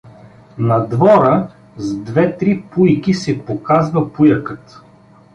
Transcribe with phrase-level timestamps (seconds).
[0.57, 4.81] На двора, с две-три пуйки, се показва пуякът.